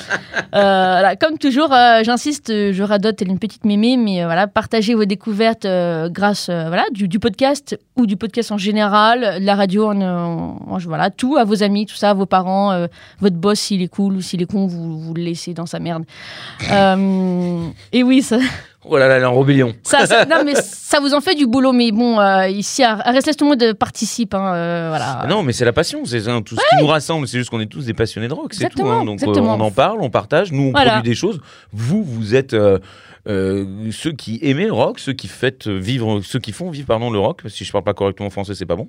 Euh, 0.54 0.60
voilà, 0.94 1.18
comme 1.18 1.38
toujours, 1.38 1.74
euh, 1.74 2.02
j'insiste, 2.06 2.50
euh, 2.50 2.72
je 2.72 2.82
radote 2.82 3.20
une 3.20 3.40
petite 3.40 3.66
mémé, 3.66 3.98
mais 3.98 4.22
euh, 4.22 4.26
voilà, 4.26 4.48
partagez 4.48 4.94
vos 4.96 5.04
découvertes 5.04 5.66
euh, 5.66 6.08
grâce 6.10 6.48
euh, 6.48 6.68
voilà, 6.68 6.86
du, 6.94 7.10
du 7.10 7.20
podcast 7.20 7.78
ou 7.98 8.06
du 8.06 8.16
podcast 8.16 8.54
en 8.54 8.58
général, 8.58 9.42
de 9.42 9.46
la 9.46 9.56
radio, 9.56 9.88
en, 9.88 10.00
en- 10.00 10.58
en- 10.66 10.78
voilà, 10.78 11.10
tout 11.10 11.36
à 11.36 11.44
vos 11.44 11.62
amis, 11.62 11.86
tout 11.88 11.96
ça, 11.96 12.12
à 12.12 12.14
vos 12.14 12.26
parents, 12.26 12.72
euh, 12.72 12.88
votre 13.20 13.36
boss 13.36 13.60
s'il 13.60 13.82
est 13.82 13.90
cool 13.90 14.14
ou 14.16 14.22
s'il 14.22 14.42
est 14.42 14.46
con, 14.50 14.66
vous, 14.66 14.98
vous 14.98 15.14
le 15.14 15.24
laissez 15.24 15.54
dans 15.54 15.66
sa 15.66 15.80
merde. 15.80 16.06
Euh, 16.72 17.68
et 17.92 18.04
oui, 18.04 18.22
ça, 18.22 18.38
Oh 18.88 18.98
là 18.98 19.08
là, 19.08 19.16
elle 19.16 19.24
est 19.24 19.26
en 19.26 19.38
rébellion. 19.40 19.74
ça, 19.84 20.06
ça- 20.06 20.26
non, 20.30 20.44
mais 20.46 20.54
ça 20.56 21.00
vous 21.00 21.14
en 21.14 21.22
fait 21.22 21.36
du 21.36 21.48
boulot, 21.48 21.72
mais 21.74 21.92
bon, 21.92 22.20
euh, 22.20 22.48
ici 22.48 22.84
à, 22.84 22.92
à 23.00 23.12
Restless, 23.12 23.36
tout 23.38 23.46
le 23.46 23.50
monde 23.58 23.74
participe, 23.74 24.34
hein, 24.34 24.54
euh, 24.54 24.86
voilà. 24.90 25.20
Ah 25.22 25.28
Non, 25.28 25.44
mais 25.44 25.54
c'est 25.54 25.66
la 25.66 25.74
passion, 25.74 26.06
c'est 26.06 26.22
tout 26.44 26.56
ce 26.56 26.62
qui 26.76 26.82
nous 26.82 26.88
rassemble. 26.88 27.28
C'est 27.28 27.38
juste 27.38 27.50
qu'on 27.50 27.60
est 27.60 27.66
tous 27.66 27.86
des 27.86 27.94
passionnés 27.94 28.28
de 28.28 28.34
rock, 28.34 28.54
c'est 28.54 28.70
tout. 28.70 28.88
Hein. 28.88 29.06
Donc 29.06 29.22
euh, 29.24 29.28
on 29.28 29.60
en 29.60 29.72
parle, 29.72 30.00
on 30.02 30.10
partage, 30.10 30.52
nous 30.52 30.64
on 30.68 30.72
Voilà. 30.72 30.94
produit 30.94 31.10
des 31.10 31.16
choses. 31.16 31.40
Vous, 31.74 32.04
vous 32.04 32.36
êtes 32.36 32.54
euh, 32.54 32.80
euh, 33.28 33.66
ceux 33.92 34.12
qui 34.12 34.40
aimez 34.44 34.66
le 34.66 34.74
rock, 34.74 35.00
ceux 35.00 35.14
qui 35.14 35.28
faites 35.28 35.68
vivre, 35.68 36.22
ceux 36.24 36.38
qui 36.40 36.52
font 36.52 36.70
vivre 36.70 36.86
pardon 36.88 37.10
le 37.10 37.18
rock. 37.18 37.42
Si 37.48 37.66
je 37.66 37.72
parle 37.72 37.84
pas 37.84 37.96
correctement 37.96 38.30
français, 38.30 38.54
c'est 38.54 38.68
pas 38.68 38.76
bon. 38.76 38.88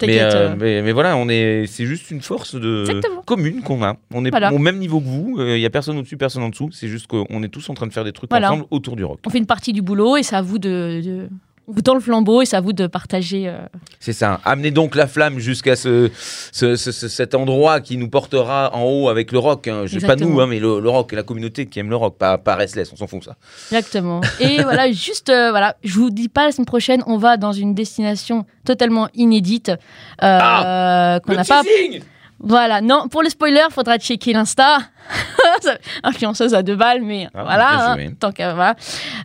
Mais, 0.00 0.20
euh, 0.20 0.30
euh, 0.34 0.54
mais, 0.58 0.82
mais 0.82 0.92
voilà, 0.92 1.16
on 1.16 1.28
est, 1.28 1.64
c'est 1.66 1.84
juste 1.86 2.10
une 2.12 2.20
force 2.20 2.54
de 2.54 2.84
Exactement. 2.88 3.22
commune 3.22 3.62
qu'on 3.62 3.82
a. 3.82 3.96
On 4.14 4.24
est 4.24 4.30
Voilà. 4.30 4.52
au 4.52 4.58
même 4.58 4.78
niveau 4.78 5.00
que 5.00 5.06
vous. 5.06 5.36
Il 5.40 5.58
y 5.58 5.66
a 5.66 5.70
personne 5.70 5.98
au-dessus, 5.98 6.16
personne 6.16 6.44
en 6.44 6.48
dessous. 6.50 6.70
C'est 6.72 6.86
juste 6.88 7.08
qu'on 7.08 7.42
est 7.42 7.48
tous 7.48 7.68
en 7.70 7.74
train 7.74 7.88
de 7.88 7.92
faire 7.92 8.04
des 8.04 8.12
trucs 8.12 8.32
ensemble 8.32 8.66
autour 8.70 8.94
du 8.94 9.04
rock. 9.04 9.18
Fait 9.32 9.38
une 9.38 9.46
partie 9.46 9.72
du 9.72 9.82
boulot 9.82 10.16
et 10.16 10.22
c'est 10.22 10.36
à 10.36 10.42
vous 10.42 10.58
de, 10.58 11.00
de- 11.04 11.28
on 11.68 11.72
vous 11.74 11.80
tend 11.80 11.94
le 11.94 12.00
flambeau 12.00 12.42
et 12.42 12.44
c'est 12.44 12.56
à 12.56 12.60
vous 12.60 12.72
de 12.72 12.88
partager. 12.88 13.48
euh, 13.48 13.56
C'est 14.00 14.12
ça. 14.12 14.40
Amenez 14.44 14.72
donc 14.72 14.96
la 14.96 15.06
flamme 15.06 15.38
jusqu'à 15.38 15.76
ce, 15.76 16.10
ce- 16.50 16.74
ce- 16.74 16.90
ce- 16.90 17.06
cet 17.06 17.36
endroit 17.36 17.80
qui 17.80 17.96
nous 17.96 18.08
portera 18.08 18.74
en 18.74 18.82
haut 18.82 19.08
avec 19.08 19.30
le 19.30 19.38
rock. 19.38 19.68
hein. 19.68 19.84
Je- 19.86 20.00
Pas 20.00 20.16
nous, 20.16 20.40
hein, 20.40 20.48
mais 20.48 20.58
le, 20.58 20.80
le 20.80 20.88
rock 20.90 21.12
et 21.12 21.16
la 21.16 21.22
communauté 21.22 21.66
qui 21.66 21.78
aime 21.78 21.88
le 21.88 21.94
rock, 21.96 22.18
pas, 22.18 22.36
pas 22.36 22.56
Restless, 22.56 22.92
on 22.92 22.96
s'en 22.96 23.06
fout 23.06 23.22
ça. 23.24 23.36
Exactement. 23.70 24.20
Et 24.40 24.60
voilà, 24.62 24.90
juste, 24.90 25.30
euh, 25.30 25.50
voilà, 25.50 25.76
je 25.84 25.94
vous 25.94 26.10
dis 26.10 26.28
pas 26.28 26.46
la 26.46 26.52
semaine 26.52 26.66
prochaine, 26.66 27.02
on 27.06 27.16
va 27.16 27.36
dans 27.36 27.52
une 27.52 27.74
destination 27.74 28.44
totalement 28.64 29.08
inédite 29.14 29.68
euh, 29.68 29.74
Ah, 30.20 31.20
qu'on 31.24 31.34
n'a 31.34 31.44
pas. 31.44 31.62
teasing 31.62 32.02
Voilà, 32.42 32.80
non, 32.80 33.08
pour 33.08 33.22
le 33.22 33.28
spoiler, 33.28 33.62
faudra 33.70 33.98
checker 33.98 34.32
l'insta. 34.32 34.78
Ça- 35.62 35.78
Influenceuse 36.02 36.54
à 36.54 36.62
deux 36.62 36.76
balles, 36.76 37.02
mais 37.02 37.28
Ah, 37.34 37.42
voilà, 37.44 37.90
hein, 37.92 38.12
tant 38.18 38.32
que 38.32 38.42
voilà. 38.42 38.74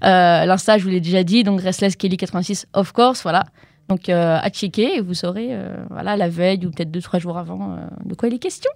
Euh, 0.03 0.45
L'insta, 0.45 0.77
je 0.77 0.83
vous 0.83 0.89
l'ai 0.89 1.01
déjà 1.01 1.24
dit, 1.24 1.43
donc 1.43 1.62
Restless 1.62 1.95
Kelly 1.95 2.17
86, 2.17 2.67
of 2.74 2.91
course, 2.91 3.24
voilà. 3.24 3.43
Donc 3.89 4.09
euh, 4.09 4.38
à 4.41 4.50
checker 4.50 4.97
et 4.97 5.01
vous 5.01 5.13
saurez, 5.13 5.47
euh, 5.51 5.75
voilà, 5.89 6.15
la 6.17 6.27
veille 6.29 6.65
ou 6.65 6.71
peut-être 6.71 6.91
deux 6.91 7.01
trois 7.01 7.19
jours 7.19 7.38
avant, 7.38 7.77
de 8.05 8.13
quoi 8.15 8.27
il 8.29 8.36
est 8.36 8.39
question. 8.39 8.69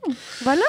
Voilà. 0.43 0.62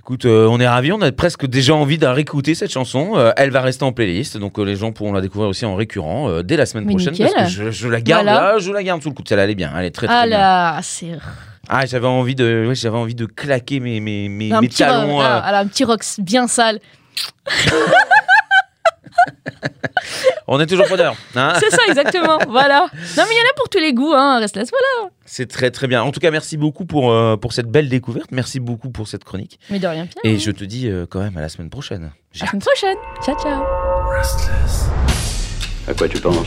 Écoute, 0.00 0.24
euh, 0.24 0.46
on 0.50 0.58
est 0.58 0.66
ravis, 0.66 0.90
on 0.92 1.00
a 1.02 1.12
presque 1.12 1.46
déjà 1.46 1.74
envie 1.74 1.98
de 1.98 2.06
réécouter 2.06 2.54
cette 2.54 2.72
chanson. 2.72 3.12
Euh, 3.16 3.30
elle 3.36 3.50
va 3.50 3.60
rester 3.60 3.84
en 3.84 3.92
playlist, 3.92 4.36
donc 4.38 4.58
euh, 4.58 4.64
les 4.64 4.74
gens 4.74 4.90
pourront 4.90 5.12
la 5.12 5.20
découvrir 5.20 5.48
aussi 5.50 5.64
en 5.66 5.76
récurrent 5.76 6.42
dès 6.42 6.56
la 6.56 6.66
semaine 6.66 6.84
Mais 6.86 6.92
prochaine. 6.92 7.12
nickel. 7.12 7.30
Parce 7.34 7.54
que 7.56 7.66
je, 7.66 7.70
je 7.70 7.88
la 7.88 8.00
garde 8.00 8.24
Voilà. 8.24 8.52
là, 8.54 8.58
je 8.58 8.72
la 8.72 8.82
garde 8.82 9.02
sous 9.02 9.10
le 9.10 9.14
coude. 9.14 9.28
Celle-là, 9.28 9.44
elle 9.44 9.50
est 9.50 9.54
bien, 9.54 9.70
elle 9.78 9.84
est 9.84 9.90
très 9.90 10.06
très 10.06 10.16
Ah 10.16 10.26
bien. 10.26 10.38
là, 10.38 10.78
c'est 10.82 11.12
Ah, 11.68 11.84
j'avais 11.86 12.06
envie 12.06 12.34
de, 12.34 12.64
ouais, 12.68 12.74
j'avais 12.74 12.96
envie 12.96 13.14
de 13.14 13.26
claquer 13.26 13.78
mes 13.80 14.00
mes 14.00 14.28
mes, 14.28 14.52
un 14.52 14.60
mes 14.60 14.68
petit, 14.68 14.84
rock, 14.84 14.92
talons. 14.94 15.20
euh, 15.20 15.24
ah, 15.24 15.42
ah, 15.44 15.58
un 15.58 15.66
petit 15.66 15.84
rock 15.84 16.02
bien 16.18 16.46
sale. 16.48 16.80
On 20.50 20.58
est 20.60 20.66
toujours 20.66 20.86
preneur. 20.86 21.14
hein. 21.36 21.52
C'est 21.60 21.70
ça, 21.70 21.82
exactement. 21.88 22.38
voilà. 22.48 22.80
Non, 22.80 22.88
mais 23.28 23.34
il 23.34 23.36
y 23.36 23.40
en 23.40 23.50
a 23.50 23.54
pour 23.56 23.68
tous 23.68 23.78
les 23.78 23.92
goûts, 23.92 24.14
hein. 24.14 24.38
Restless, 24.38 24.70
voilà. 24.70 25.10
C'est 25.26 25.46
très 25.46 25.70
très 25.70 25.86
bien. 25.86 26.02
En 26.02 26.10
tout 26.10 26.20
cas, 26.20 26.30
merci 26.30 26.56
beaucoup 26.56 26.86
pour 26.86 27.12
euh, 27.12 27.36
pour 27.36 27.52
cette 27.52 27.66
belle 27.66 27.90
découverte. 27.90 28.30
Merci 28.30 28.58
beaucoup 28.60 28.88
pour 28.88 29.08
cette 29.08 29.24
chronique. 29.24 29.60
Mais 29.68 29.78
de 29.78 29.86
rien, 29.86 30.06
Pierre. 30.06 30.22
Et 30.24 30.38
je 30.38 30.50
te 30.50 30.64
dis 30.64 30.88
euh, 30.88 31.04
quand 31.08 31.20
même 31.20 31.36
à 31.36 31.42
la 31.42 31.50
semaine 31.50 31.68
prochaine. 31.68 32.12
J'ai 32.32 32.42
À 32.42 32.44
la 32.46 32.50
semaine 32.52 32.62
prochaine. 32.62 32.96
Ciao, 33.22 33.36
ciao. 33.38 33.62
À 35.86 35.94
quoi 35.94 36.08
tu 36.08 36.18
penses? 36.18 36.46